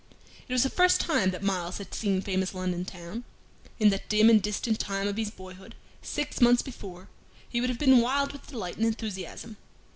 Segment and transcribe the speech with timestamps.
[0.49, 3.23] It was the first time that Myles had seen famous London town.
[3.79, 7.07] In that dim and distant time of his boyhood, six months before,
[7.47, 9.57] he would have been wild with delight and enthusiasm.